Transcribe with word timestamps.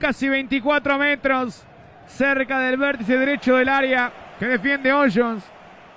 casi 0.00 0.28
24 0.28 0.98
metros 0.98 1.64
cerca 2.06 2.58
del 2.58 2.76
vértice 2.76 3.16
derecho 3.16 3.54
del 3.56 3.68
área 3.68 4.10
que 4.38 4.46
defiende 4.46 4.92
Hoyos. 4.92 5.44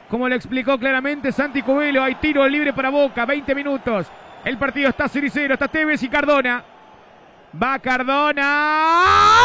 Como 0.09 0.29
le 0.29 0.35
explicó 0.35 0.77
claramente 0.77 1.31
Santi 1.31 1.63
Cubelo, 1.63 2.03
hay 2.03 2.15
tiro 2.15 2.47
libre 2.47 2.73
para 2.73 2.89
Boca, 2.89 3.25
20 3.25 3.55
minutos. 3.55 4.11
El 4.45 4.57
partido 4.57 4.89
está 4.89 5.07
0 5.07 5.53
está 5.53 5.67
Tevez 5.67 6.03
y 6.03 6.09
Cardona. 6.09 6.63
Va 7.61 7.79
Cardona. 7.79 9.43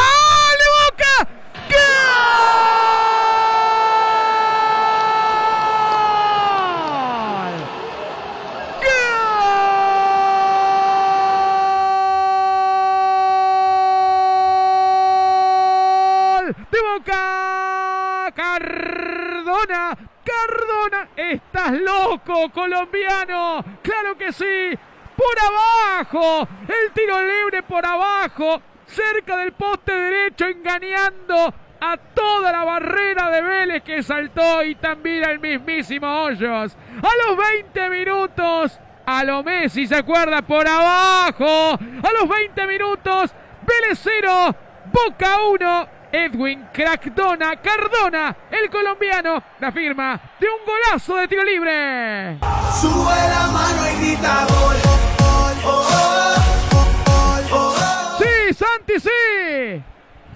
Boca. 16.80 18.32
Cardona, 18.34 19.96
Cardona, 20.24 21.08
estás 21.16 21.72
loco, 21.72 22.50
colombiano. 22.50 23.64
Claro 23.82 24.16
que 24.16 24.32
sí. 24.32 24.78
Por 25.16 25.36
abajo, 25.40 26.46
el 26.68 26.92
tiro 26.92 27.20
libre 27.20 27.62
por 27.64 27.84
abajo, 27.84 28.62
cerca 28.86 29.36
del 29.38 29.52
poste 29.52 29.92
derecho, 29.92 30.46
engañando 30.46 31.52
a 31.80 31.96
toda 31.96 32.52
la 32.52 32.64
barrera 32.64 33.30
de 33.30 33.42
Vélez 33.42 33.82
que 33.82 34.02
saltó 34.02 34.62
y 34.62 34.76
también 34.76 35.24
al 35.24 35.40
mismísimo 35.40 36.06
Hoyos. 36.06 36.76
A 37.02 37.28
los 37.28 37.36
20 37.36 37.90
minutos, 37.90 38.78
a 39.06 39.24
lo 39.24 39.42
Messi 39.42 39.86
se 39.86 39.96
acuerda 39.96 40.42
por 40.42 40.68
abajo. 40.68 41.74
A 41.74 42.12
los 42.20 42.28
20 42.28 42.66
minutos, 42.66 43.34
Vélez 43.66 43.98
0, 44.00 44.54
Boca 44.92 45.40
1. 45.48 45.97
Edwin 46.12 46.68
Crackdona 46.72 47.56
Cardona, 47.56 48.36
el 48.50 48.70
colombiano, 48.70 49.42
la 49.60 49.72
firma 49.72 50.20
de 50.40 50.46
un 50.46 50.66
golazo 50.66 51.16
de 51.16 51.28
tiro 51.28 51.44
libre. 51.44 52.38
Sube 52.80 53.14
la 53.28 53.46
mano 53.52 53.90
y 53.90 54.06
grita 54.06 54.46
gol. 54.48 54.76
Sí, 58.18 58.54
Santi, 58.54 59.00
sí. 59.00 59.82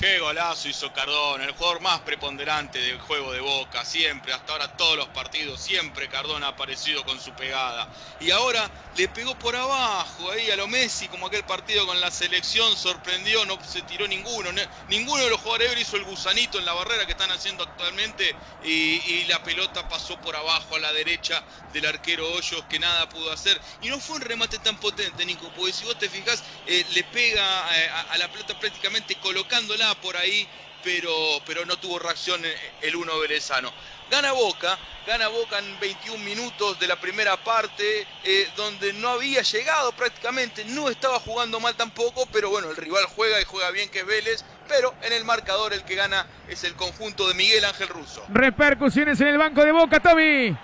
Qué 0.03 0.19
golazo 0.19 0.69
hizo 0.69 0.93
Cardona, 0.93 1.45
el 1.45 1.53
jugador 1.53 1.81
más 1.81 2.01
preponderante 2.01 2.81
del 2.81 2.99
juego 2.99 3.33
de 3.33 3.39
Boca, 3.39 3.85
siempre, 3.85 4.33
hasta 4.33 4.51
ahora 4.51 4.77
todos 4.77 4.97
los 4.97 5.07
partidos, 5.11 5.61
siempre 5.61 6.09
Cardona 6.09 6.47
ha 6.47 6.51
aparecido 6.51 7.05
con 7.05 7.21
su 7.21 7.33
pegada. 7.35 7.89
Y 8.19 8.33
ahora 8.33 8.69
le 8.97 9.07
pegó 9.07 9.39
por 9.39 9.55
abajo, 9.55 10.33
ahí 10.33 10.51
a 10.51 10.57
lo 10.57 10.67
Messi, 10.67 11.07
como 11.07 11.29
aquel 11.29 11.45
partido 11.45 11.87
con 11.87 12.01
la 12.01 12.11
selección, 12.11 12.77
sorprendió, 12.77 13.47
no 13.47 13.57
se 13.65 13.83
tiró 13.83 14.09
ninguno, 14.09 14.51
ninguno 14.89 15.23
de 15.23 15.31
los 15.31 15.41
jugadores 15.41 15.81
hizo 15.81 15.97
el 15.97 16.03
gusanito 16.03 16.59
en 16.59 16.65
la 16.65 16.73
barrera 16.73 17.07
que 17.07 17.13
están 17.13 17.31
haciendo 17.31 17.63
actualmente 17.63 18.35
y, 18.65 19.23
la 19.27 19.41
pelota 19.45 19.89
pasó 19.89 20.21
por 20.21 20.35
abajo 20.35 20.75
a 20.75 20.81
la 20.81 20.93
derecha 20.93 21.45
del 21.73 21.87
arquero 21.87 22.29
Hoyos 22.33 22.65
que 22.69 22.81
nada 22.81 23.09
pudo 23.09 23.31
hacer. 23.31 23.59
Y 23.81 23.89
no 23.89 24.01
fue 24.01 24.17
un 24.17 24.23
remate 24.23 24.59
tan 24.59 24.77
potente, 24.79 25.25
Nico, 25.25 25.49
porque 25.55 25.73
si 25.73 25.85
vos 25.85 25.97
te 25.97 26.09
fijas, 26.09 26.43
eh, 26.67 26.85
le 26.93 27.05
pega 27.05 27.45
eh, 27.79 27.89
a 28.11 28.19
la 28.19 28.27
pelota 28.27 28.59
prácticamente 28.59 29.15
colocándola 29.15 29.92
por 29.97 30.17
ahí, 30.17 30.47
pero, 30.83 31.13
pero 31.47 31.65
no 31.65 31.77
tuvo 31.77 31.99
reacción 31.99 32.43
el 32.81 32.97
uno 32.97 33.19
velezano. 33.19 33.73
Gana 34.11 34.33
Boca, 34.33 34.79
gana 35.07 35.29
Boca 35.29 35.59
en 35.59 35.81
21 35.81 36.23
minutos 36.23 36.79
de 36.79 36.87
la 36.87 37.01
primera 37.01 37.43
parte, 37.43 38.07
eh, 38.25 38.49
donde 38.57 38.93
no 38.93 39.09
había 39.09 39.41
llegado 39.41 39.93
prácticamente, 39.93 40.65
no 40.67 40.91
estaba 40.91 41.19
jugando 41.19 41.61
mal 41.61 41.75
tampoco, 41.77 42.29
pero 42.31 42.51
bueno, 42.51 42.71
el 42.71 42.77
rival 42.77 43.05
juega 43.07 43.41
y 43.41 43.45
juega 43.45 43.71
bien 43.71 43.89
que 43.89 44.01
es 44.01 44.07
Vélez, 44.07 44.45
pero 44.69 44.95
en 45.03 45.15
el 45.15 45.25
marcador 45.25 45.73
el 45.73 45.83
que 45.85 45.95
gana 45.95 46.27
es 46.49 46.63
el 46.65 46.75
conjunto 46.75 47.27
de 47.27 47.35
Miguel 47.35 47.65
Ángel 47.65 47.89
Russo. 47.89 48.23
Repercusiones 48.29 49.19
en 49.23 49.29
el 49.29 49.39
banco 49.39 49.65
de 49.65 49.73
Boca, 49.73 50.01
Tommy. 50.01 50.55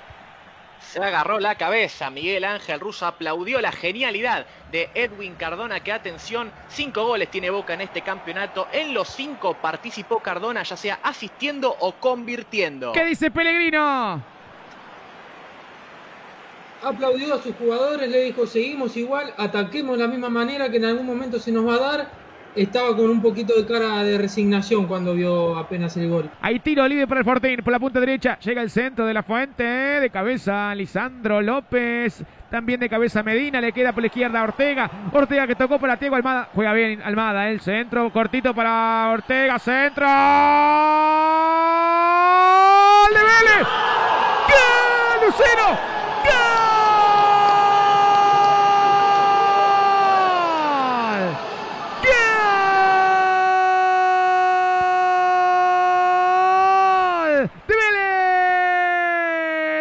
Se 0.93 1.01
agarró 1.01 1.39
la 1.39 1.57
cabeza. 1.57 2.09
Miguel 2.09 2.45
Ángel 2.45 2.81
Russo 2.81 3.05
aplaudió 3.05 3.61
la 3.61 3.73
genialidad 3.73 4.47
de 4.73 4.89
Edwin 4.95 5.35
Cardona. 5.35 5.81
Que 5.81 5.93
atención, 5.93 6.51
cinco 6.71 7.05
goles 7.05 7.31
tiene 7.31 7.51
Boca 7.51 7.75
en 7.75 7.83
este 7.83 8.01
campeonato. 8.01 8.67
En 8.73 8.95
los 8.95 9.09
cinco 9.09 9.55
participó 9.61 10.21
Cardona, 10.21 10.63
ya 10.63 10.79
sea 10.79 10.99
asistiendo 11.03 11.77
o 11.81 11.93
convirtiendo. 11.93 12.93
¿Qué 12.93 13.05
dice 13.05 13.31
Pellegrino? 13.31 14.23
Aplaudió 16.83 17.35
a 17.35 17.43
sus 17.43 17.55
jugadores, 17.57 18.09
le 18.09 18.23
dijo, 18.23 18.47
seguimos 18.47 18.97
igual, 18.97 19.35
ataquemos 19.37 19.99
de 19.99 20.05
la 20.05 20.09
misma 20.09 20.31
manera 20.31 20.71
que 20.71 20.79
en 20.79 20.87
algún 20.87 21.05
momento 21.05 21.39
se 21.39 21.53
nos 21.53 21.67
va 21.67 21.75
a 21.75 21.79
dar 21.79 22.11
estaba 22.63 22.97
con 22.97 23.09
un 23.09 23.23
poquito 23.23 23.55
de 23.55 23.67
cara 23.67 24.03
de 24.03 24.19
resignación 24.19 24.87
cuando 24.87 25.15
vio 25.15 25.57
apenas 25.57 25.97
el 25.97 26.09
gol. 26.09 26.31
Hay 26.41 26.59
tiro 26.61 26.87
libre 26.89 27.07
para 27.07 27.21
el 27.21 27.25
Fortín 27.25 27.61
por 27.63 27.73
la 27.73 27.79
punta 27.79 28.01
derecha. 28.01 28.39
Llega 28.41 28.63
el 28.63 28.71
centro 28.71 29.07
de 29.07 29.15
la 29.15 29.23
fuente. 29.23 29.65
De 29.65 30.11
cabeza 30.11 30.75
Lisandro 30.75 31.41
López. 31.41 32.25
También 32.51 32.81
de 32.81 32.89
cabeza 32.89 33.23
Medina. 33.23 33.61
Le 33.61 33.73
queda 33.73 33.93
por 33.93 34.03
la 34.03 34.09
izquierda 34.09 34.43
Ortega. 34.43 34.91
Ortega 35.13 35.47
que 35.47 35.55
tocó 35.55 35.79
para 35.79 35.97
Tiago 35.97 36.17
Almada. 36.17 36.49
Juega 36.55 36.73
bien 36.73 37.01
Almada. 37.03 37.49
El 37.49 37.61
centro 37.61 38.11
cortito 38.13 38.55
para 38.55 39.11
Ortega. 39.13 39.59
Centro. 39.59 40.07
¡De 43.09 43.23
Vélez! 43.23 43.67
¡Gol! 44.49 45.27
¡Lucero! 45.27 45.79
¡Gol! 46.25 46.69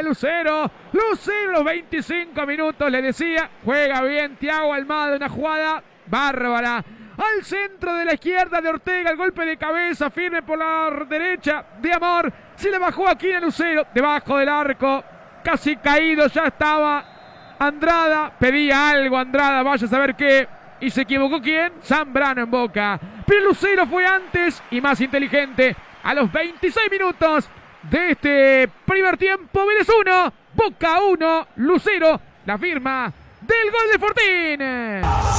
Lucero. 0.08 0.72
Lucero, 0.94 1.47
los 1.58 1.66
25 1.66 2.46
minutos, 2.46 2.92
le 2.92 3.02
decía. 3.02 3.50
Juega 3.66 4.02
bien 4.02 4.36
Tiago 4.36 4.74
Almada, 4.74 5.16
una 5.16 5.30
jugada 5.30 5.84
bárbara. 6.06 6.84
Al 7.18 7.44
centro 7.44 7.96
de 7.96 8.06
la 8.06 8.14
izquierda 8.14 8.62
de 8.62 8.70
Ortega, 8.70 9.10
el 9.10 9.18
golpe 9.18 9.44
de 9.44 9.58
cabeza, 9.58 10.12
firme 10.12 10.44
por 10.44 10.60
la 10.60 11.06
derecha 11.10 11.66
de 11.82 11.92
Amor. 11.92 12.32
Se 12.56 12.70
le 12.70 12.78
bajó 12.78 13.08
aquí 13.08 13.32
a 13.32 13.40
Lucero, 13.40 13.88
debajo 13.92 14.38
del 14.38 14.50
arco. 14.50 15.04
Casi 15.44 15.78
caído, 15.78 16.28
ya 16.28 16.46
estaba 16.46 17.56
Andrada. 17.58 18.32
Pedía 18.38 18.92
algo 18.92 19.18
Andrada, 19.18 19.64
vaya 19.64 19.88
a 19.88 19.90
saber 19.90 20.16
qué. 20.16 20.48
Y 20.80 20.92
se 20.92 21.02
equivocó 21.02 21.42
quién? 21.42 21.74
Zambrano 21.82 22.44
en 22.44 22.52
boca. 22.52 23.00
Pero 23.26 23.46
Lucero 23.46 23.88
fue 23.88 24.06
antes 24.06 24.62
y 24.70 24.80
más 24.80 25.02
inteligente. 25.02 25.76
A 26.04 26.14
los 26.14 26.32
26 26.32 26.92
minutos 26.92 27.50
de 27.90 28.12
este 28.12 28.70
primer 28.86 29.18
tiempo. 29.18 29.66
Vélez 29.66 29.88
1, 29.90 30.34
Boca 30.58 31.02
1, 31.02 31.48
Lucero, 31.58 32.20
la 32.46 32.58
firma 32.58 33.14
del 33.42 33.72
gol 33.72 33.92
de 33.92 34.00
Fortín. 34.00 34.60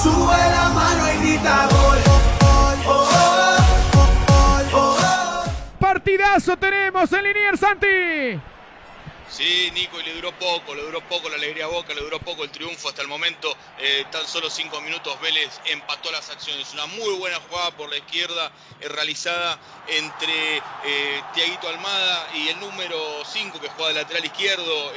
Sube 0.00 0.36
la 0.36 0.68
mano 0.68 1.12
y 1.12 1.16
grita 1.26 1.66
gol. 1.68 1.98
Partidazo 5.80 6.56
tenemos 6.56 7.12
en 7.12 7.24
Linier 7.24 7.58
Santi. 7.58 8.40
Sí, 9.38 9.70
Nico, 9.72 10.00
y 10.00 10.02
le 10.02 10.14
duró 10.14 10.32
poco, 10.32 10.74
le 10.74 10.82
duró 10.82 11.00
poco 11.08 11.28
la 11.28 11.36
alegría 11.36 11.66
a 11.66 11.68
Boca, 11.68 11.94
le 11.94 12.00
duró 12.00 12.18
poco 12.18 12.42
el 12.42 12.50
triunfo 12.50 12.88
hasta 12.88 13.02
el 13.02 13.06
momento. 13.06 13.56
Eh, 13.78 14.04
tan 14.10 14.26
solo 14.26 14.50
cinco 14.50 14.80
minutos 14.80 15.16
Vélez 15.20 15.60
empató 15.66 16.10
las 16.10 16.28
acciones. 16.28 16.72
Una 16.72 16.86
muy 16.86 17.14
buena 17.18 17.38
jugada 17.48 17.70
por 17.70 17.88
la 17.88 17.98
izquierda 17.98 18.50
eh, 18.80 18.88
realizada 18.88 19.56
entre 19.86 20.56
eh, 20.56 21.22
Tiaguito 21.34 21.68
Almada 21.68 22.30
y 22.34 22.48
el 22.48 22.58
número 22.58 23.24
5 23.24 23.60
que 23.60 23.68
juega 23.68 23.90
de 23.90 24.00
lateral 24.00 24.24
izquierdo, 24.24 24.92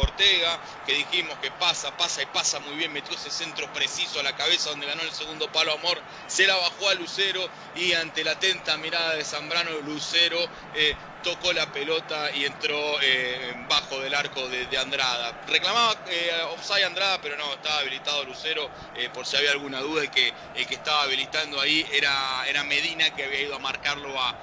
Ortega, 0.00 0.58
que 0.84 0.94
dijimos 0.94 1.38
que 1.38 1.52
pasa, 1.52 1.96
pasa 1.96 2.20
y 2.20 2.26
pasa 2.26 2.58
muy 2.58 2.74
bien. 2.74 2.92
Metió 2.92 3.14
ese 3.14 3.30
centro 3.30 3.72
preciso 3.72 4.18
a 4.18 4.24
la 4.24 4.34
cabeza 4.34 4.70
donde 4.70 4.86
ganó 4.86 5.02
el 5.02 5.12
segundo 5.12 5.52
palo 5.52 5.72
Amor. 5.72 6.02
Se 6.26 6.48
la 6.48 6.56
bajó 6.56 6.88
a 6.88 6.94
Lucero 6.94 7.48
y 7.76 7.92
ante 7.92 8.24
la 8.24 8.32
atenta 8.32 8.76
mirada 8.76 9.14
de 9.14 9.24
Zambrano, 9.24 9.70
Lucero 9.82 10.40
tocó 11.24 11.52
la 11.52 11.66
pelota 11.72 12.30
y 12.36 12.44
entró 12.44 12.76
eh, 13.02 13.54
bajo 13.68 13.98
del 14.00 14.14
arco 14.14 14.46
de, 14.48 14.78
Andrada. 14.78 15.32
Reclamaba 15.48 15.94
eh, 16.08 16.30
offside 16.52 16.84
Andrada, 16.84 17.18
pero 17.22 17.36
no, 17.36 17.54
estaba 17.54 17.78
habilitado 17.78 18.24
Lucero, 18.24 18.68
eh, 18.96 19.08
por 19.12 19.24
si 19.24 19.36
había 19.36 19.52
alguna 19.52 19.80
duda, 19.80 20.06
que 20.10 20.32
el 20.54 20.66
que 20.66 20.74
estaba 20.74 21.04
habilitando 21.04 21.60
ahí 21.60 21.86
era, 21.92 22.44
era 22.46 22.62
Medina, 22.64 23.10
que 23.10 23.24
había 23.24 23.40
ido 23.40 23.54
a 23.54 23.58
marcarlo 23.58 24.14
a, 24.20 24.34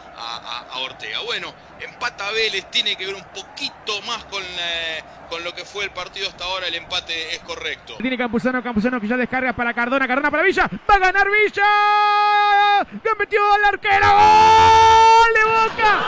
Ortega. 0.82 1.20
Bueno, 1.20 1.54
empata 1.80 2.32
Vélez, 2.32 2.66
tiene 2.72 2.96
que 2.96 3.06
ver 3.06 3.14
un 3.14 3.24
poquito 3.26 4.02
más 4.08 4.24
con, 4.26 4.42
eh, 4.44 5.04
con 5.30 5.44
lo 5.44 5.54
que 5.54 5.64
fue 5.64 5.84
el 5.84 5.92
partido 5.92 6.28
hasta 6.28 6.44
ahora, 6.44 6.68
el 6.68 6.76
empate 6.76 7.36
es 7.36 7.40
correcto. 7.40 7.98
Tiene 7.98 8.18
Campuzano, 8.18 8.64
Campuzano 8.64 9.00
que 9.00 9.08
ya 9.08 9.18
descarga 9.18 9.54
para 9.54 9.74
Cardona, 9.74 10.08
Cardona 10.08 10.32
para 10.32 10.44
Villa, 10.44 10.68
va 10.90 10.96
a 10.96 11.00
ganar 11.00 11.28
Villa, 11.30 12.88
que 13.04 13.10
metió 13.20 13.54
al 13.54 13.66
arquero, 13.66 14.08
gol 14.08 15.34
de 15.36 15.44
Boca. 15.44 16.01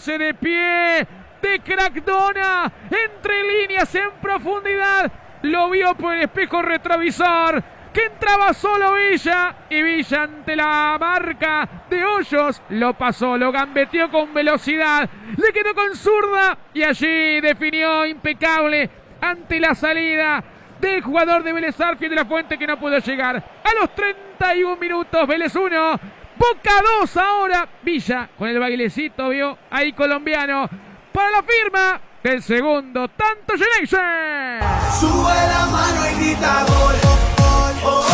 12 0.00 0.18
de 0.18 0.34
pie 0.34 1.06
de 1.42 1.60
Crackdona. 1.62 2.72
Entre 2.90 3.44
líneas 3.44 3.94
en 3.94 4.12
profundidad. 4.22 5.12
Lo 5.42 5.68
vio 5.68 5.94
por 5.94 6.14
el 6.14 6.22
espejo 6.22 6.62
retrovisor. 6.62 7.62
Que 7.92 8.04
entraba 8.06 8.54
solo 8.54 8.94
Villa. 8.94 9.56
Y 9.68 9.82
Villa 9.82 10.22
ante 10.22 10.56
la 10.56 10.96
marca 10.98 11.68
de 11.90 12.02
Hoyos. 12.02 12.62
Lo 12.70 12.94
pasó, 12.94 13.36
lo 13.36 13.52
gambeteó 13.52 14.10
con 14.10 14.32
velocidad. 14.32 15.06
Le 15.36 15.52
quedó 15.52 15.74
con 15.74 15.94
zurda. 15.94 16.56
Y 16.72 16.82
allí 16.82 17.42
definió 17.42 18.06
impecable 18.06 18.88
ante 19.20 19.60
la 19.60 19.74
salida 19.74 20.42
del 20.80 21.02
jugador 21.02 21.42
de 21.42 21.52
Vélez 21.52 21.78
Arfield 21.78 22.14
de 22.14 22.16
la 22.16 22.24
Fuente 22.24 22.56
que 22.56 22.66
no 22.66 22.78
pudo 22.78 22.98
llegar. 23.00 23.36
A 23.36 23.74
los 23.78 23.94
31 23.94 24.76
minutos, 24.76 25.26
Vélez 25.28 25.54
1. 25.54 26.00
Boca 26.40 26.72
2 27.00 27.16
ahora. 27.18 27.68
Villa 27.82 28.30
con 28.38 28.48
el 28.48 28.58
bailecito, 28.58 29.28
vio 29.28 29.58
ahí 29.70 29.92
colombiano. 29.92 30.70
Para 31.12 31.30
la 31.30 31.42
firma 31.42 32.00
del 32.22 32.42
segundo, 32.42 33.08
tanto 33.08 33.52
Geneise. 33.58 34.64
Sube 34.98 35.34
la 35.34 35.66
mano 35.70 36.10
y 36.10 36.14
grita 36.24 36.64
gol. 36.64 36.94
Oh, 37.42 37.72
oh, 37.84 38.04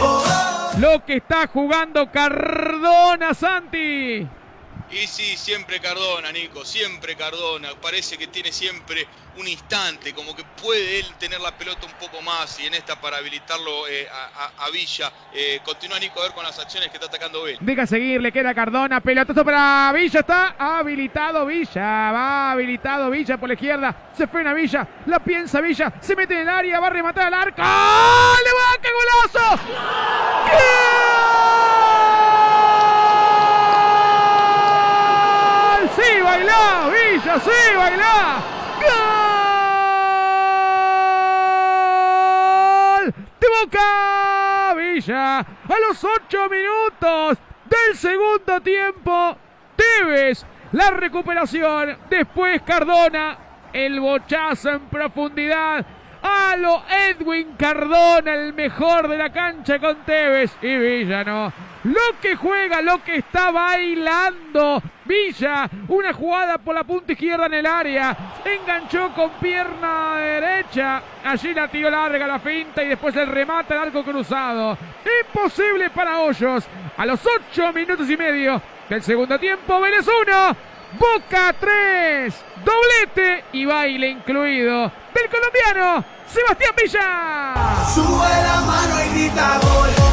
oh, 0.00 0.78
Lo 0.78 1.04
que 1.04 1.16
está 1.16 1.48
jugando 1.48 2.08
Cardona, 2.12 3.34
Santi. 3.34 4.28
Y 4.92 5.06
sí, 5.06 5.36
siempre 5.36 5.78
Cardona, 5.78 6.32
Nico, 6.32 6.64
siempre 6.64 7.14
Cardona. 7.14 7.70
Parece 7.80 8.18
que 8.18 8.26
tiene 8.26 8.50
siempre 8.50 9.06
un 9.38 9.46
instante, 9.46 10.12
como 10.12 10.34
que 10.34 10.42
puede 10.60 10.98
él 10.98 11.06
tener 11.18 11.40
la 11.40 11.56
pelota 11.56 11.86
un 11.86 11.92
poco 11.92 12.20
más 12.22 12.58
y 12.58 12.66
en 12.66 12.74
esta 12.74 13.00
para 13.00 13.18
habilitarlo 13.18 13.86
eh, 13.88 14.08
a, 14.10 14.68
Villa. 14.70 15.12
Eh, 15.32 15.60
continúa 15.64 15.98
Nico 16.00 16.20
a 16.20 16.24
ver 16.24 16.32
con 16.32 16.44
las 16.44 16.58
acciones 16.58 16.90
que 16.90 16.96
está 16.96 17.06
atacando 17.06 17.46
él. 17.46 17.56
Deja 17.60 17.86
seguir, 17.86 18.20
le 18.20 18.32
queda 18.32 18.52
Cardona, 18.52 19.00
pelotazo 19.00 19.44
para 19.44 19.92
Villa, 19.94 20.20
está 20.20 20.56
habilitado 20.58 21.46
Villa, 21.46 22.12
va 22.12 22.52
habilitado 22.52 23.10
Villa 23.10 23.36
por 23.38 23.48
la 23.48 23.54
izquierda, 23.54 24.10
se 24.16 24.26
frena 24.26 24.52
Villa, 24.52 24.86
la 25.06 25.20
piensa 25.20 25.60
Villa, 25.60 25.92
se 26.00 26.16
mete 26.16 26.34
en 26.34 26.40
el 26.40 26.48
área, 26.48 26.80
va 26.80 26.88
a 26.88 26.90
rematar 26.90 27.26
al 27.26 27.34
arco, 27.34 27.62
¡Ah! 27.64 28.36
¡le 28.44 28.52
va, 28.52 28.82
qué 28.82 28.88
golazo! 28.92 29.62
¡Gol! 30.50 31.09
Bailá, 36.30 36.88
Villa, 36.90 37.40
sí, 37.40 37.60
bailá! 37.76 38.38
¡Gol! 43.02 43.14
¡De 43.40 43.48
Boca! 43.48 44.74
Villa, 44.76 45.38
a 45.38 45.78
los 45.88 46.04
8 46.04 46.48
minutos 46.48 47.38
del 47.66 47.96
segundo 47.96 48.60
tiempo, 48.60 49.36
Tevez, 49.76 50.46
la 50.72 50.90
recuperación, 50.90 51.98
después 52.08 52.62
Cardona, 52.62 53.36
el 53.72 53.98
bochazo 54.00 54.70
en 54.70 54.80
profundidad, 54.88 55.84
a 56.22 56.56
lo 56.56 56.84
Edwin 56.88 57.54
Cardona, 57.56 58.34
el 58.34 58.52
mejor 58.52 59.08
de 59.08 59.16
la 59.16 59.32
cancha 59.32 59.80
con 59.80 60.04
Tevez 60.04 60.56
y 60.62 60.76
Villa 60.76 61.24
no. 61.24 61.69
Lo 61.84 62.20
que 62.20 62.36
juega, 62.36 62.82
lo 62.82 63.02
que 63.02 63.16
está 63.16 63.50
bailando. 63.50 64.82
Villa, 65.04 65.68
una 65.88 66.12
jugada 66.12 66.58
por 66.58 66.74
la 66.74 66.84
punta 66.84 67.12
izquierda 67.12 67.46
en 67.46 67.54
el 67.54 67.66
área. 67.66 68.16
Enganchó 68.44 69.12
con 69.14 69.30
pierna 69.40 70.16
derecha. 70.16 71.02
Allí 71.24 71.54
la 71.54 71.68
tiró 71.68 71.90
larga 71.90 72.26
la 72.26 72.38
finta 72.38 72.82
y 72.82 72.88
después 72.88 73.16
el 73.16 73.28
remate 73.28 73.74
al 73.74 73.88
arco 73.88 74.04
cruzado. 74.04 74.76
Imposible 75.24 75.90
para 75.90 76.20
Hoyos. 76.20 76.64
A 76.96 77.06
los 77.06 77.20
8 77.24 77.72
minutos 77.72 78.08
y 78.10 78.16
medio 78.16 78.60
del 78.88 79.02
segundo 79.02 79.38
tiempo, 79.38 79.80
Vélez 79.80 80.06
1. 80.06 80.56
Boca 80.98 81.54
3, 81.58 82.34
doblete 82.64 83.44
y 83.52 83.64
baile 83.64 84.08
incluido 84.08 84.90
del 85.14 85.30
colombiano 85.30 86.04
Sebastián 86.26 86.74
Villa. 86.76 87.54
Sube 87.94 88.28
la 88.42 88.60
mano 88.66 89.04
y 89.04 89.08
grita 89.14 89.60
gol. 89.62 90.09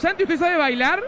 Santi, 0.00 0.22
¿usted 0.24 0.38
sabe 0.38 0.56
bailar? 0.56 1.00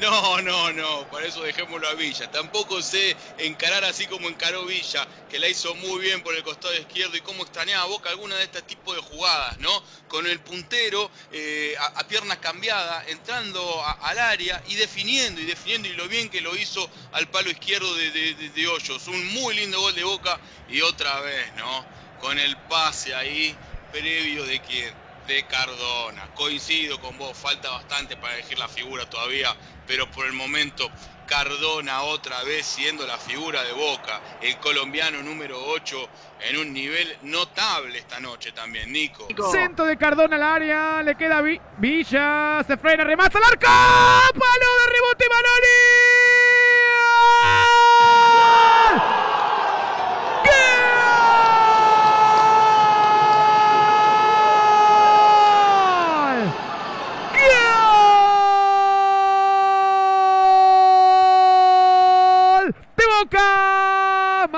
No, 0.00 0.40
no, 0.42 0.72
no, 0.72 1.08
para 1.10 1.26
eso 1.26 1.42
dejémoslo 1.42 1.88
a 1.88 1.94
Villa. 1.94 2.30
Tampoco 2.30 2.80
sé 2.82 3.16
encarar 3.36 3.84
así 3.84 4.06
como 4.06 4.28
encaró 4.28 4.64
Villa, 4.64 5.06
que 5.28 5.40
la 5.40 5.48
hizo 5.48 5.74
muy 5.74 6.00
bien 6.00 6.22
por 6.22 6.36
el 6.36 6.44
costado 6.44 6.72
izquierdo 6.74 7.16
y 7.16 7.20
cómo 7.20 7.42
extrañaba 7.42 7.84
Boca 7.86 8.08
alguna 8.08 8.36
de 8.36 8.44
este 8.44 8.62
tipo 8.62 8.94
de 8.94 9.00
jugadas, 9.00 9.58
¿no? 9.58 9.82
Con 10.06 10.26
el 10.28 10.38
puntero 10.38 11.10
eh, 11.32 11.74
a, 11.80 11.86
a 11.98 12.06
pierna 12.06 12.40
cambiada, 12.40 13.04
entrando 13.08 13.84
al 14.02 14.18
área 14.20 14.62
y 14.68 14.76
definiendo 14.76 15.40
y 15.40 15.46
definiendo 15.46 15.88
y 15.88 15.94
lo 15.94 16.06
bien 16.06 16.30
que 16.30 16.40
lo 16.42 16.54
hizo 16.54 16.88
al 17.10 17.28
palo 17.28 17.50
izquierdo 17.50 17.92
de, 17.96 18.10
de- 18.12 18.68
Hoyos. 18.68 19.08
Un 19.08 19.26
muy 19.34 19.56
lindo 19.56 19.80
gol 19.80 19.94
de 19.96 20.04
Boca 20.04 20.38
y 20.68 20.80
otra 20.80 21.18
vez, 21.20 21.52
¿no? 21.54 21.84
Con 22.20 22.38
el 22.38 22.56
pase 22.68 23.14
ahí 23.16 23.56
previo 23.90 24.44
de 24.44 24.60
quién 24.60 25.07
de 25.28 25.44
Cardona. 25.46 26.28
Coincido 26.34 27.00
con 27.00 27.16
vos, 27.18 27.36
falta 27.36 27.70
bastante 27.70 28.16
para 28.16 28.34
elegir 28.34 28.58
la 28.58 28.66
figura 28.68 29.08
todavía, 29.08 29.54
pero 29.86 30.10
por 30.10 30.26
el 30.26 30.32
momento 30.32 30.90
Cardona 31.26 32.02
otra 32.02 32.42
vez 32.44 32.64
siendo 32.66 33.06
la 33.06 33.18
figura 33.18 33.62
de 33.62 33.72
Boca, 33.72 34.20
el 34.40 34.56
colombiano 34.58 35.22
número 35.22 35.62
8 35.66 36.08
en 36.48 36.56
un 36.56 36.72
nivel 36.72 37.18
notable 37.22 37.98
esta 37.98 38.18
noche 38.18 38.52
también, 38.52 38.90
Nico. 38.92 39.28
Centro 39.52 39.84
de 39.84 39.98
Cardona 39.98 40.36
al 40.36 40.42
área, 40.42 41.02
le 41.02 41.14
queda 41.16 41.42
Vi- 41.42 41.60
Villa, 41.76 42.64
se 42.66 42.76
frena, 42.78 43.04
remata 43.04 43.36
al 43.38 43.44
arco, 43.44 43.66
palo 43.66 44.78
de 44.80 44.92
rebote 44.92 45.24
Maroni. 45.28 45.68
¡Gol! 55.18 56.52
¡Gol! 61.38 62.74
¡De 62.96 63.04
Boca! 63.06 64.48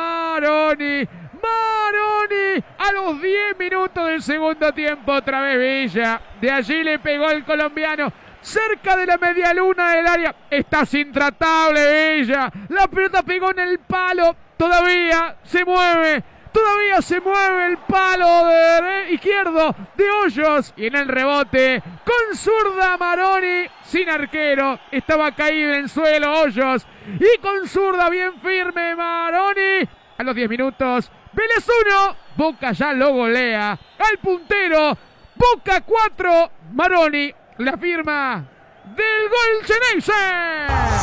Maroni, 0.81 2.65
a 2.79 2.93
los 2.93 3.21
10 3.21 3.59
minutos 3.59 4.07
del 4.07 4.23
segundo 4.23 4.73
tiempo, 4.73 5.13
otra 5.13 5.43
vez 5.43 5.93
Villa. 5.93 6.21
De 6.41 6.51
allí 6.51 6.83
le 6.83 6.99
pegó 6.99 7.31
el 7.31 7.45
colombiano. 7.45 8.11
Cerca 8.41 8.97
de 8.97 9.05
la 9.05 9.19
media 9.19 9.53
luna 9.53 9.93
del 9.95 10.07
área. 10.07 10.35
Estás 10.51 10.95
intratable, 10.95 12.15
Villa. 12.15 12.51
La 12.71 12.87
pelota 12.89 13.23
pegó 13.23 13.51
en 13.51 13.59
el 13.59 13.79
palo. 13.81 14.35
Todavía 14.57 15.37
se 15.43 15.65
mueve. 15.65 16.25
Todavía 16.53 17.01
se 17.01 17.21
mueve 17.21 17.67
el 17.67 17.79
palo 17.79 18.47
de 18.47 19.13
izquierdo 19.13 19.75
de 19.97 20.11
Hoyos. 20.11 20.73
Y 20.77 20.87
en 20.87 20.97
el 20.97 21.09
rebote, 21.09 21.83
con 22.05 22.37
zurda 22.37 22.97
Maroni, 22.97 23.67
sin 23.85 24.09
arquero. 24.09 24.81
Estaba 24.91 25.31
caído 25.33 25.75
en 25.75 25.89
suelo 25.89 26.41
Hoyos. 26.41 26.87
Y 27.21 27.39
con 27.39 27.69
zurda 27.69 28.09
bien 28.09 28.41
firme 28.41 28.97
Maroni. 28.97 29.89
A 30.21 30.23
los 30.23 30.35
10 30.35 30.51
minutos, 30.51 31.11
Vélez 31.33 31.67
1. 31.67 32.17
Boca 32.37 32.73
ya 32.73 32.93
lo 32.93 33.11
golea. 33.15 33.71
Al 33.71 34.19
puntero. 34.19 34.95
Boca 35.35 35.81
4. 35.81 36.51
Maroni. 36.75 37.33
La 37.57 37.79
firma 37.79 38.45
del 38.85 39.29
gol 39.31 39.65
Geneise. 39.65 40.13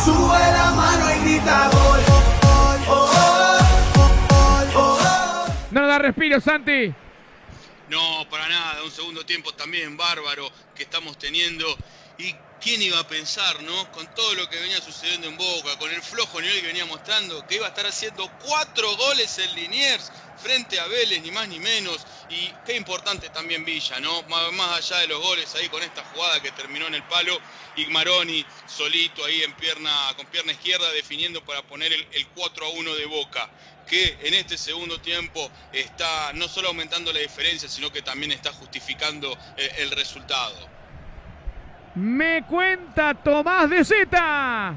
Sube 0.05 0.37
la 0.37 0.71
mano 0.75 1.15
y 1.15 1.19
grita 1.21 1.67
gol. 1.71 1.99
No 5.71 5.81
nos 5.81 5.89
da 5.89 5.97
respiro, 5.97 6.39
Santi. 6.39 6.93
No, 7.89 8.29
para 8.29 8.47
nada, 8.47 8.83
un 8.83 8.91
segundo 8.91 9.25
tiempo 9.25 9.51
también 9.51 9.97
bárbaro 9.97 10.47
que 10.75 10.83
estamos 10.83 11.17
teniendo. 11.17 11.65
¿Y 12.19 12.35
quién 12.59 12.81
iba 12.81 12.99
a 12.99 13.07
pensar, 13.07 13.61
no? 13.63 13.89
Con 13.91 14.07
todo 14.13 14.33
lo 14.35 14.47
que 14.49 14.59
venía 14.59 14.81
sucediendo 14.81 15.27
en 15.27 15.37
Boca, 15.37 15.77
con 15.77 15.91
el 15.91 16.01
flojo 16.01 16.41
nivel 16.41 16.61
que 16.61 16.67
venía 16.67 16.85
mostrando, 16.85 17.45
que 17.45 17.55
iba 17.55 17.65
a 17.65 17.69
estar 17.69 17.85
haciendo 17.85 18.29
cuatro 18.37 18.95
goles 18.97 19.37
en 19.37 19.53
Liniers 19.55 20.11
frente 20.35 20.79
a 20.79 20.87
Vélez, 20.87 21.21
ni 21.21 21.31
más 21.31 21.47
ni 21.47 21.59
menos. 21.59 22.05
Y 22.27 22.53
qué 22.63 22.75
importante 22.75 23.29
también 23.29 23.65
Villa, 23.65 23.99
¿no? 23.99 24.23
Má- 24.23 24.51
Más 24.51 24.77
allá 24.91 25.01
de 25.01 25.07
los 25.07 25.21
goles 25.21 25.53
ahí 25.55 25.69
con 25.69 25.83
esta 25.83 26.03
jugada 26.03 26.41
que 26.41 26.51
terminó 26.51 26.87
en 26.87 26.95
el 26.95 27.05
palo. 27.05 27.41
Y 27.75 27.85
Maroni 27.87 28.47
solito 28.65 29.23
ahí 29.25 29.43
en 29.43 29.55
pierna, 29.55 30.13
con 30.15 30.27
pierna 30.27 30.51
izquierda 30.53 30.91
definiendo 30.91 31.43
para 31.43 31.65
poner 31.65 31.93
el, 31.93 32.07
el 32.11 32.29
4 32.29 32.65
a 32.65 32.69
1 32.69 32.95
de 32.95 33.05
Boca 33.05 33.51
que 33.85 34.17
en 34.21 34.33
este 34.33 34.57
segundo 34.57 34.99
tiempo 35.01 35.51
está 35.71 36.33
no 36.33 36.49
solo 36.49 36.67
aumentando 36.69 37.13
la 37.13 37.19
diferencia, 37.21 37.69
sino 37.69 37.89
que 37.91 38.01
también 38.01 38.31
está 38.33 38.51
justificando 38.51 39.37
eh, 39.55 39.71
el 39.77 39.91
resultado. 39.91 40.76
Me 41.97 42.43
cuenta 42.43 43.15
Tomás 43.15 43.69
de 43.69 43.83
Zeta. 43.83 44.75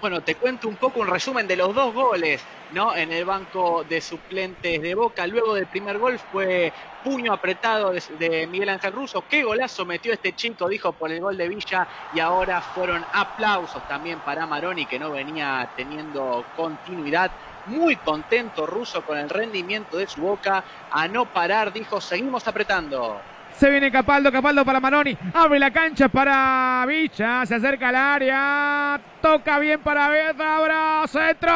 Bueno, 0.00 0.20
te 0.20 0.34
cuento 0.34 0.68
un 0.68 0.76
poco 0.76 1.00
un 1.00 1.06
resumen 1.06 1.48
de 1.48 1.56
los 1.56 1.74
dos 1.74 1.94
goles 1.94 2.44
¿no? 2.72 2.96
En 2.96 3.12
el 3.12 3.24
banco 3.24 3.84
de 3.84 4.00
suplentes 4.00 4.80
de 4.80 4.94
Boca. 4.94 5.26
Luego 5.26 5.54
del 5.54 5.66
primer 5.66 5.98
gol 5.98 6.18
fue 6.18 6.72
puño 7.04 7.32
apretado 7.32 7.92
de, 7.92 8.46
Miguel 8.46 8.70
Ángel 8.70 8.92
Russo. 8.92 9.24
Qué 9.28 9.42
golazo 9.42 9.84
metió 9.84 10.12
este 10.12 10.34
chico, 10.34 10.68
dijo 10.68 10.92
por 10.92 11.10
el 11.10 11.20
gol 11.20 11.36
de 11.36 11.48
Villa. 11.48 11.86
Y 12.14 12.20
ahora 12.20 12.60
fueron 12.60 13.04
aplausos 13.12 13.86
también 13.86 14.20
para 14.20 14.46
Maroni, 14.46 14.86
que 14.86 14.98
no 14.98 15.10
venía 15.10 15.68
teniendo 15.76 16.44
continuidad. 16.56 17.30
Muy 17.66 17.96
contento 17.96 18.66
Russo 18.66 19.02
con 19.02 19.18
el 19.18 19.28
rendimiento 19.28 19.96
de 19.96 20.06
su 20.06 20.20
Boca. 20.22 20.64
A 20.90 21.08
no 21.08 21.26
parar, 21.26 21.72
dijo, 21.72 22.00
seguimos 22.00 22.46
apretando. 22.48 23.20
Se 23.56 23.70
viene 23.70 23.90
Capaldo, 23.92 24.32
Capaldo 24.32 24.64
para 24.64 24.80
Maroni. 24.80 25.16
Abre 25.34 25.58
la 25.58 25.70
cancha 25.70 26.08
para 26.08 26.84
Villa. 26.86 27.46
Se 27.46 27.54
acerca 27.54 27.88
al 27.88 27.96
área. 27.96 29.00
Toca 29.20 29.58
bien 29.58 29.80
para 29.80 30.10
Fabra. 30.36 31.06
Centro. 31.06 31.52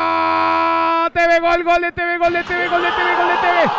TV 1.12 1.41
gol, 1.41 1.65
gol 1.65 1.81
de 1.81 1.93
TV, 1.93 2.19
gol 2.19 2.33
de 2.33 2.45
TV, 2.45 2.69
gol 2.69 2.83
de 2.83 2.91
TV, 2.91 3.17
gol 3.17 3.29
de 3.29 3.37
TV. 3.37 3.71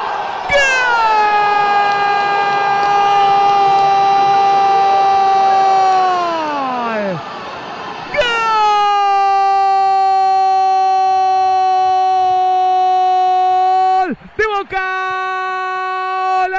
¡Gol! 13.97 14.17
¡De 14.37 14.45
Boca! 14.47 15.06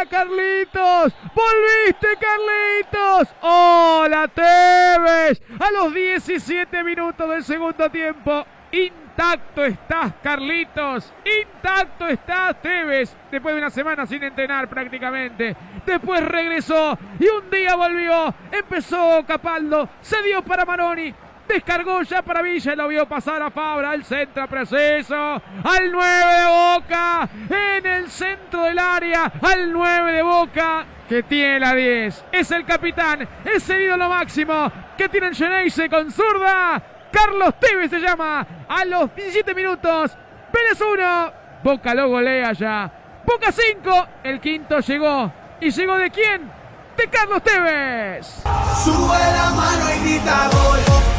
¡Hola 0.08 0.24
Carlitos! 0.24 1.12
¡Volviste 1.34 2.08
Carlitos! 2.18 3.34
¡Hola 3.42 4.28
Tevez! 4.28 5.42
A 5.60 5.70
los 5.70 5.92
17 5.92 6.82
minutos 6.82 7.28
del 7.28 7.44
segundo 7.44 7.90
tiempo. 7.90 8.46
Intacto 8.72 9.64
estás, 9.64 10.14
Carlitos. 10.22 11.12
Intacto 11.42 12.06
estás, 12.06 12.60
Tevez. 12.62 13.14
Después 13.30 13.54
de 13.54 13.60
una 13.60 13.70
semana 13.70 14.06
sin 14.06 14.22
entrenar 14.22 14.68
prácticamente. 14.68 15.54
Después 15.84 16.24
regresó 16.24 16.98
y 17.18 17.26
un 17.26 17.50
día 17.50 17.76
volvió. 17.76 18.34
Empezó 18.50 19.24
Capaldo. 19.26 19.88
Se 20.00 20.22
dio 20.22 20.42
para 20.42 20.64
Maroni. 20.64 21.14
Descargó 21.48 22.02
ya 22.02 22.20
para 22.20 22.42
Villa 22.42 22.74
lo 22.74 22.88
vio 22.88 23.08
pasar 23.08 23.40
a 23.40 23.50
Fabra. 23.50 23.90
Al 23.92 24.04
centro 24.04 24.46
preciso. 24.46 25.16
Al 25.16 25.90
9 25.90 26.12
de 26.14 26.46
Boca. 26.46 27.28
En 27.48 27.86
el 27.86 28.10
centro 28.10 28.64
del 28.64 28.78
área. 28.78 29.32
Al 29.40 29.72
9 29.72 30.12
de 30.12 30.22
Boca. 30.22 30.84
Que 31.08 31.22
tiene 31.22 31.60
la 31.60 31.74
10. 31.74 32.24
Es 32.30 32.50
el 32.50 32.66
capitán. 32.66 33.26
Es 33.44 33.68
el 33.70 33.82
ídolo 33.82 34.08
máximo. 34.10 34.70
Que 34.96 35.08
tiene 35.08 35.34
Geneise 35.34 35.88
con 35.88 36.10
zurda. 36.12 36.82
Carlos 37.10 37.54
Tevez 37.58 37.90
se 37.90 37.98
llama. 37.98 38.46
A 38.68 38.84
los 38.84 39.14
17 39.14 39.54
minutos. 39.54 40.16
Pérez 40.52 40.80
1. 40.80 41.32
Boca 41.62 41.94
lo 41.94 42.10
golea 42.10 42.52
ya. 42.52 42.92
Boca 43.24 43.50
5. 43.50 44.08
El 44.22 44.38
quinto 44.38 44.80
llegó. 44.80 45.32
¿Y 45.60 45.70
llegó 45.70 45.96
de 45.96 46.10
quién? 46.10 46.50
De 46.94 47.08
Carlos 47.08 47.42
Tevez. 47.42 48.42
Sube 48.84 49.18
la 49.18 49.50
mano 49.56 49.90
y 49.94 50.08
grita 50.08 50.50
gol. 50.52 51.17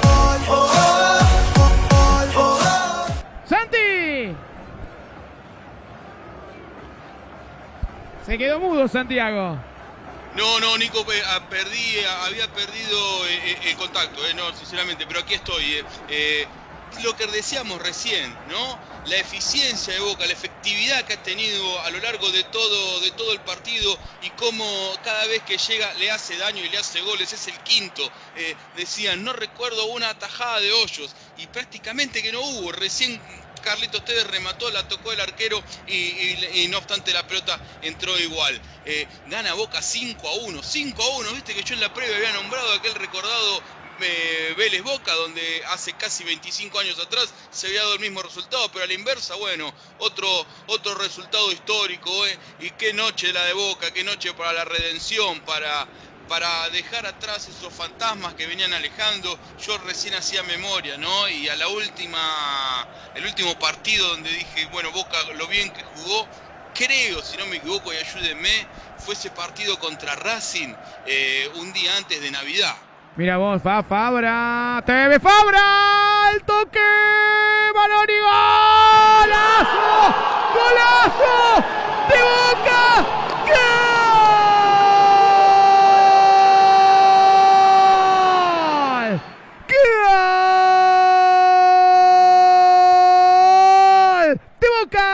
Santi. 3.46 4.36
Se 8.26 8.38
quedó 8.38 8.60
mudo 8.60 8.88
Santiago. 8.88 9.58
No, 10.36 10.60
no, 10.60 10.78
Nico, 10.78 11.06
ah, 11.28 11.42
perdí, 11.50 12.00
ah, 12.08 12.26
había 12.28 12.48
perdido 12.54 13.28
eh, 13.28 13.40
eh, 13.46 13.58
el 13.72 13.76
contacto, 13.76 14.26
eh, 14.28 14.34
no, 14.36 14.54
sinceramente, 14.56 15.06
pero 15.08 15.22
aquí 15.22 15.34
estoy. 15.34 15.84
Lo 17.04 17.16
que 17.16 17.28
decíamos 17.28 17.82
recién, 17.82 18.36
¿no? 18.50 18.80
La 19.06 19.18
eficiencia 19.18 19.94
de 19.94 20.00
Boca, 20.00 20.26
la 20.26 20.34
efectividad 20.34 21.06
que 21.06 21.14
ha 21.14 21.24
tenido 21.24 21.82
a 21.82 21.90
lo 21.92 22.00
largo 22.00 22.30
de 22.32 22.44
todo, 22.44 23.00
de 23.02 23.12
todo 23.12 23.32
el 23.32 23.40
partido 23.42 23.98
y 24.22 24.30
cómo 24.32 24.66
cada 25.04 25.26
vez 25.28 25.42
que 25.44 25.58
llega 25.58 25.94
le 25.96 26.12
hace 26.12 26.38
daño 26.38 26.64
y 26.64 26.70
le 26.70 26.78
hace 26.78 27.02
goles, 27.02 27.32
es 27.32 27.48
el 27.48 27.58
quinto. 27.60 28.04
Eh, 28.36 28.56
decían, 28.76 29.24
no 29.24 29.34
recuerdo 29.34 29.86
una 29.86 30.10
atajada 30.10 30.60
de 30.60 30.72
hoyos 30.72 31.16
y 31.38 31.48
prácticamente 31.48 32.22
que 32.22 32.32
no 32.32 32.42
hubo. 32.42 32.72
Recién 32.72 33.22
Carlitos 33.64 34.06
Tevez 34.06 34.28
remató, 34.28 34.70
la 34.72 34.88
tocó 34.88 35.12
el 35.12 35.20
arquero 35.20 35.62
y 35.88 36.68
no 36.70 36.78
obstante 36.78 37.14
la 37.14 37.28
pelota 37.28 37.60
entró 37.82 38.18
igual. 38.18 38.60
Eh, 38.86 39.08
gana 39.28 39.54
Boca 39.54 39.82
5 39.82 40.28
a 40.28 40.34
1, 40.48 40.64
5 40.64 41.04
a 41.04 41.18
1, 41.18 41.32
viste 41.34 41.54
que 41.54 41.64
yo 41.64 41.76
en 41.76 41.82
la 41.82 41.94
previa 41.94 42.18
había 42.18 42.34
nombrado 42.34 42.74
aquel 42.74 42.96
recordado 42.96 43.62
eh, 44.02 44.54
Vélez 44.58 44.82
Boca, 44.84 45.14
donde 45.14 45.64
hace 45.68 45.94
casi 45.94 46.24
25 46.24 46.80
años 46.80 47.00
atrás 47.00 47.34
se 47.52 47.68
había 47.68 47.82
dado 47.82 47.96
el 47.96 48.00
mismo 48.00 48.22
resultado, 48.22 48.72
pero 48.72 48.86
a 48.86 48.88
la 48.88 48.94
inversa, 48.94 49.36
bueno, 49.36 49.74
otro, 50.00 50.28
otro 50.68 50.96
resultado 50.96 51.52
histórico, 51.52 52.28
eh, 52.28 52.40
y 52.60 52.72
qué 52.72 52.94
noche 52.94 53.34
la 53.34 53.46
de 53.46 53.54
Boca, 53.54 53.92
qué 53.92 54.04
noche 54.04 54.34
para 54.34 54.54
la 54.54 54.66
redención, 54.66 55.42
para, 55.42 55.88
para 56.28 56.70
dejar 56.70 57.06
atrás 57.06 57.48
esos 57.48 57.74
fantasmas 57.74 58.36
que 58.36 58.48
venían 58.48 58.74
alejando. 58.74 59.40
Yo 59.58 59.78
recién 59.80 60.14
hacía 60.14 60.44
memoria, 60.44 60.98
¿no? 60.98 61.28
Y 61.30 61.50
a 61.50 61.56
la 61.56 61.68
última, 61.68 62.88
el 63.16 63.26
último 63.26 63.58
partido 63.58 64.08
donde 64.10 64.30
dije, 64.32 64.66
bueno, 64.68 64.92
Boca 64.92 65.18
lo 65.34 65.48
bien 65.48 65.72
que 65.72 65.84
jugó, 65.84 66.30
creo, 66.74 67.22
si 67.24 67.38
no 67.38 67.46
me 67.48 67.58
equivoco, 67.58 67.92
y 67.94 67.98
ayúdenme, 67.98 68.70
fue 68.98 69.16
ese 69.16 69.32
partido 69.32 69.78
contra 69.80 70.16
Racing 70.16 70.76
eh, 71.06 71.50
un 71.56 71.74
día 71.74 71.98
antes 71.98 72.22
de 72.22 72.32
Navidad. 72.32 72.89
Mira 73.16 73.38
vos, 73.38 73.62
va 73.66 73.84
Fabra. 73.84 74.82
TV 74.86 75.20
Fabra. 75.20 76.32
El 76.34 76.44
toque. 76.44 76.80
Maroni. 77.76 78.14
Golazo. 79.20 80.14
Golazo. 80.54 81.64
De 82.08 82.20
Boca. 82.30 82.84
Gol. 89.00 89.20
Gol. 94.20 94.40
De 94.60 94.68
Boca. 94.80 95.10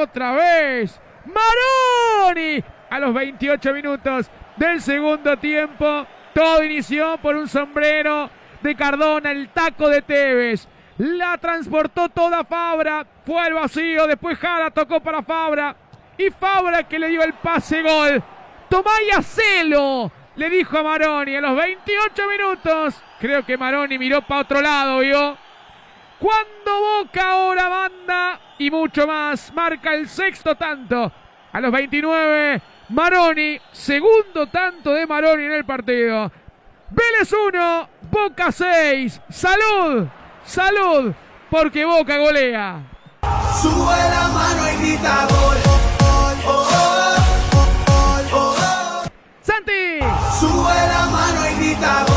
Otra 0.00 0.32
vez. 0.32 1.00
Maroni. 1.26 2.64
A 2.90 2.98
los 2.98 3.14
28 3.14 3.72
minutos 3.74 4.30
del 4.56 4.80
segundo 4.80 5.36
tiempo. 5.36 6.06
Todo 6.34 6.62
inició 6.62 7.18
por 7.18 7.36
un 7.36 7.48
sombrero 7.48 8.30
de 8.62 8.74
Cardona, 8.74 9.30
el 9.30 9.48
taco 9.48 9.88
de 9.88 10.02
Tevez. 10.02 10.68
La 10.98 11.38
transportó 11.38 12.08
toda 12.10 12.44
Fabra. 12.44 13.06
Fue 13.24 13.40
al 13.40 13.54
vacío. 13.54 14.06
Después 14.06 14.38
Jara 14.38 14.70
tocó 14.70 15.00
para 15.00 15.22
Fabra. 15.22 15.74
Y 16.18 16.30
Fabra 16.30 16.82
que 16.82 16.98
le 16.98 17.08
dio 17.08 17.22
el 17.22 17.32
pase 17.32 17.82
gol. 17.82 18.22
Tomá 18.68 18.92
y 19.06 19.10
hacelo. 19.10 20.12
Le 20.36 20.50
dijo 20.50 20.78
a 20.78 20.82
Maroni 20.82 21.36
a 21.36 21.40
los 21.40 21.56
28 21.56 22.28
minutos. 22.28 23.02
Creo 23.18 23.44
que 23.44 23.56
Maroni 23.56 23.98
miró 23.98 24.22
para 24.22 24.42
otro 24.42 24.60
lado, 24.60 24.98
vio. 25.00 25.36
Cuando 26.18 26.80
Boca 26.80 27.30
ahora 27.30 27.68
manda 27.68 28.40
y 28.58 28.70
mucho 28.70 29.06
más. 29.06 29.52
Marca 29.54 29.94
el 29.94 30.06
sexto 30.06 30.54
tanto. 30.54 31.10
A 31.52 31.60
los 31.60 31.72
29, 31.72 32.62
Maroni. 32.90 33.60
Segundo 33.72 34.46
tanto 34.48 34.92
de 34.92 35.06
Maroni 35.06 35.44
en 35.44 35.52
el 35.52 35.64
partido. 35.64 36.30
Vélez 36.90 37.32
1, 37.32 37.88
Boca 38.10 38.50
6. 38.50 39.20
Salud, 39.30 40.06
salud, 40.44 41.12
porque 41.48 41.84
Boca 41.84 42.18
golea. 42.18 42.82
Sube 43.62 43.96
la 43.96 44.28
mano 44.28 44.72
y 44.72 44.76
grita 44.84 45.26
gol. 45.28 45.56
Oh, 46.02 46.34
oh, 46.46 46.66
oh. 48.32 49.04
Santi, 49.40 50.00
Sube 50.38 50.74
la 50.74 51.06
mano 51.10 51.48
y 51.48 51.54
grita 51.64 52.09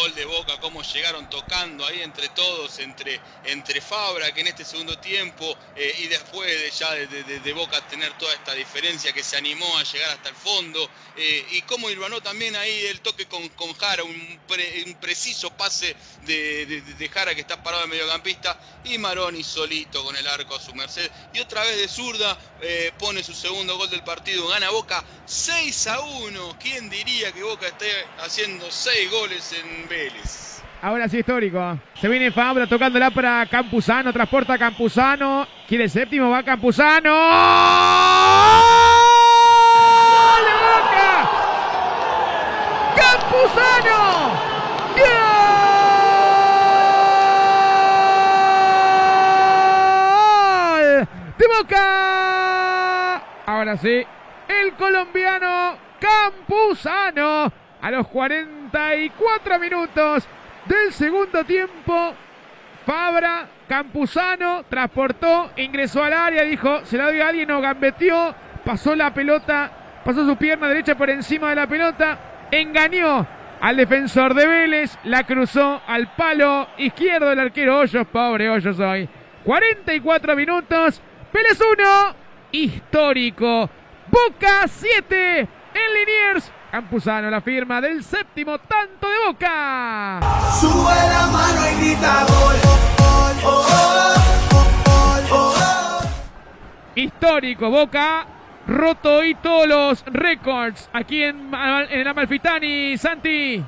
gol 0.00 0.14
de 0.14 0.24
Boca, 0.24 0.58
cómo 0.60 0.82
llegaron 0.82 1.28
tocando 1.28 1.84
ahí 1.86 2.00
entre 2.00 2.30
todos, 2.30 2.78
entre, 2.78 3.20
entre 3.44 3.80
Fabra, 3.82 4.32
que 4.32 4.40
en 4.40 4.46
este 4.46 4.64
segundo 4.64 4.98
tiempo, 4.98 5.58
eh, 5.74 5.94
y 5.98 6.06
después 6.06 6.48
de 6.50 6.70
ya 6.70 6.92
de, 6.94 7.06
de- 7.06 7.40
de 7.40 7.52
Boca 7.52 7.80
tener 7.86 8.14
toda 8.14 8.32
esta 8.34 8.54
diferencia, 8.54 9.12
que 9.12 9.22
se 9.22 9.36
animó 9.36 9.76
a 9.78 9.82
llegar 9.84 10.10
hasta 10.10 10.30
el 10.30 10.36
fondo, 10.36 10.90
eh, 11.16 11.46
y 11.50 11.62
cómo 11.62 11.90
Irvanó 11.90 12.22
también 12.22 12.56
ahí 12.56 12.86
el 12.86 13.00
toque 13.02 13.26
con, 13.26 13.46
con 13.50 13.74
Jara, 13.74 14.02
un, 14.04 14.40
pre- 14.46 14.84
un 14.86 14.94
preciso 14.94 15.50
pase 15.50 15.94
de, 16.22 16.64
de- 16.66 16.80
de 16.82 17.08
Jara 17.08 17.34
que 17.34 17.42
está 17.42 17.62
parado 17.62 17.82
de 17.82 17.88
mediocampista, 17.88 18.58
y 18.84 18.96
Maroni 18.96 19.44
solito 19.44 20.02
con 20.02 20.16
el 20.16 20.26
arco 20.26 20.54
a 20.54 20.60
su 20.60 20.74
merced, 20.74 21.10
y 21.34 21.40
otra 21.40 21.62
vez 21.64 21.76
de 21.76 21.88
zurda 21.88 22.38
eh, 22.62 22.92
pone 22.98 23.22
su 23.22 23.34
segundo 23.34 23.76
gol 23.76 23.90
del 23.90 24.02
partido, 24.02 24.48
gana 24.48 24.70
Boca 24.70 25.04
6 25.26 25.86
a 25.88 26.00
1, 26.00 26.56
¿quién 26.58 26.88
diría 26.88 27.32
que 27.32 27.42
Boca 27.42 27.68
esté 27.68 27.90
haciendo 28.18 28.70
6 28.70 29.10
goles 29.10 29.52
en 29.52 29.89
Ahora 30.82 31.08
sí 31.08 31.18
histórico. 31.18 31.78
Se 31.94 32.08
viene 32.08 32.30
Fabra 32.30 32.66
tocándola 32.66 33.10
para 33.10 33.44
Campuzano, 33.46 34.12
transporta 34.12 34.56
Campuzano. 34.56 35.46
Quiere 35.68 35.88
séptimo, 35.88 36.30
va 36.30 36.42
Campuzano. 36.42 37.10
¡Gol 37.10 37.26
Boca! 40.62 41.28
¡Campuzano! 42.96 44.30
Campuzano. 44.94 45.30
¡Gol! 50.78 51.08
De 51.36 51.46
Boca. 51.58 53.16
Ahora 53.44 53.76
sí, 53.76 54.06
el 54.48 54.72
colombiano 54.74 55.76
Campuzano 56.00 57.52
a 57.80 57.90
los 57.90 58.06
44 58.08 59.58
minutos 59.58 60.26
del 60.66 60.92
segundo 60.92 61.44
tiempo. 61.44 62.14
Fabra, 62.86 63.46
Campuzano, 63.68 64.64
transportó, 64.68 65.50
ingresó 65.56 66.02
al 66.02 66.12
área, 66.12 66.42
dijo, 66.42 66.84
se 66.84 66.96
la 66.96 67.04
doy 67.06 67.20
a 67.20 67.28
alguien, 67.28 67.48
no 67.48 67.60
gambeteó, 67.60 68.34
pasó 68.64 68.96
la 68.96 69.14
pelota, 69.14 69.70
pasó 70.04 70.26
su 70.26 70.36
pierna 70.36 70.68
derecha 70.68 70.96
por 70.96 71.08
encima 71.08 71.50
de 71.50 71.56
la 71.56 71.66
pelota, 71.66 72.18
engañó 72.50 73.26
al 73.60 73.76
defensor 73.76 74.34
de 74.34 74.46
Vélez, 74.46 74.98
la 75.04 75.24
cruzó 75.24 75.82
al 75.86 76.14
palo 76.14 76.68
izquierdo 76.78 77.28
del 77.28 77.38
arquero 77.38 77.78
Hoyos, 77.78 78.06
pobre 78.08 78.50
Hoyos 78.50 78.80
hoy. 78.80 79.08
44 79.44 80.34
minutos, 80.34 81.00
Vélez 81.32 81.60
1, 81.60 82.14
histórico, 82.52 83.70
Boca 84.10 84.66
7, 84.66 85.40
en 85.40 85.94
Liniers, 85.94 86.52
Campuzano 86.70 87.28
la 87.28 87.40
firma 87.40 87.80
del 87.80 88.04
séptimo 88.04 88.58
tanto 88.60 89.08
de 89.08 89.16
Boca. 89.26 90.20
Sube 90.60 90.94
la 90.94 91.26
mano 91.26 91.68
y 91.68 91.84
grita 91.84 92.24
gol. 92.26 92.56
Oh, 92.98 93.32
oh, 93.44 93.66
oh, 94.52 95.32
oh, 95.32 95.54
oh. 95.58 96.02
Histórico, 96.94 97.70
Boca 97.70 98.26
roto 98.66 99.16
hoy 99.16 99.34
todos 99.34 99.66
los 99.66 100.04
récords 100.06 100.88
aquí 100.92 101.22
en, 101.22 101.50
en 101.90 102.08
Amalfitani, 102.08 102.96
Santi. 102.96 103.64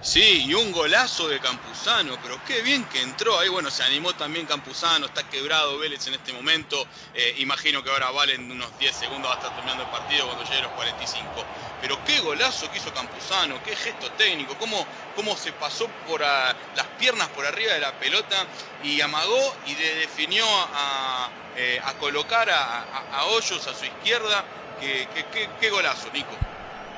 Sí, 0.00 0.44
y 0.46 0.54
un 0.54 0.70
golazo 0.72 1.28
de 1.28 1.40
Campuzano, 1.40 2.20
pero 2.20 2.42
qué 2.42 2.62
bien 2.62 2.86
que 2.88 3.00
entró. 3.02 3.38
Ahí, 3.38 3.48
bueno, 3.48 3.70
se 3.70 3.82
animó 3.82 4.14
también 4.14 4.46
Campuzano, 4.46 5.06
está 5.06 5.28
quebrado 5.28 5.78
Vélez 5.78 6.06
en 6.06 6.14
este 6.14 6.32
momento. 6.32 6.88
Eh, 7.12 7.34
imagino 7.38 7.82
que 7.82 7.90
ahora 7.90 8.10
valen 8.10 8.50
unos 8.50 8.76
10 8.76 8.94
segundos, 8.94 9.28
va 9.28 9.34
a 9.34 9.36
estar 9.36 9.52
terminando 9.52 9.82
el 9.82 9.88
partido 9.88 10.26
cuando 10.26 10.44
llegue 10.44 10.58
a 10.58 10.62
los 10.62 10.72
45. 10.72 11.48
Pero 11.78 12.02
qué 12.04 12.20
golazo 12.20 12.70
que 12.70 12.78
hizo 12.78 12.92
Campuzano, 12.92 13.62
qué 13.62 13.76
gesto 13.76 14.12
técnico, 14.12 14.56
cómo, 14.58 14.88
cómo 15.12 15.36
se 15.36 15.52
pasó 15.52 15.92
por 16.02 16.20
las 16.20 16.88
piernas 16.96 17.30
por 17.30 17.46
arriba 17.46 17.72
de 17.74 17.80
la 17.80 17.96
pelota 17.98 18.48
y 18.78 19.00
amagó 19.00 19.58
y 19.62 19.76
le 19.76 19.94
definió 19.96 20.44
a, 20.48 21.32
eh, 21.52 21.80
colocar 21.98 22.50
a, 22.50 22.82
a- 22.82 23.06
a 23.10 23.24
Hoyos 23.26 23.66
a 23.66 23.74
su 23.74 23.86
izquierda. 23.86 24.46
Qué- 24.76 25.08
qué- 25.10 25.54
qué 25.56 25.70
golazo, 25.70 26.10
Nico. 26.10 26.38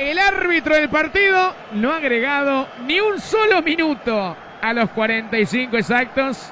El 0.01 0.19
árbitro 0.19 0.77
del 0.77 0.89
partido 0.89 1.55
no 1.73 1.93
ha 1.93 1.97
agregado 1.97 2.67
ni 2.87 2.99
un 3.01 3.21
solo 3.21 3.61
minuto 3.61 4.35
a 4.63 4.73
los 4.73 4.89
45 4.93 5.77
exactos. 5.77 6.51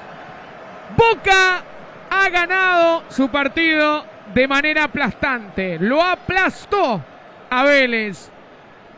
Boca 0.95 1.63
ha 2.11 2.29
ganado 2.29 3.05
su 3.09 3.27
partido 3.29 4.05
de 4.35 4.47
manera 4.47 4.83
aplastante. 4.83 5.79
Lo 5.79 5.99
aplastó 5.99 7.03
a 7.49 7.63
Vélez. 7.63 8.29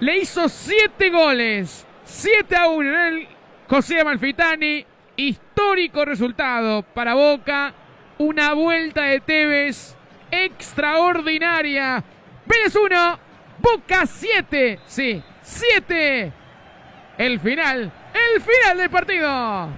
Le 0.01 0.17
hizo 0.17 0.49
siete 0.49 1.09
goles. 1.09 1.87
7 2.03 2.53
a 2.53 2.67
1 2.67 2.89
en 2.89 2.99
el 2.99 3.27
José 3.69 4.03
Malfitani. 4.03 4.85
Histórico 5.15 6.03
resultado 6.03 6.83
para 6.83 7.13
Boca. 7.13 7.73
Una 8.17 8.51
vuelta 8.51 9.03
de 9.03 9.21
Tevez 9.21 9.95
extraordinaria. 10.29 12.03
Vélez 12.45 12.75
1, 12.75 13.19
Boca 13.61 14.05
7. 14.05 14.79
Sí, 14.85 15.21
7. 15.41 16.33
El 17.17 17.39
final, 17.39 17.91
el 18.13 18.41
final 18.41 18.77
del 18.77 18.89
partido. 18.89 19.69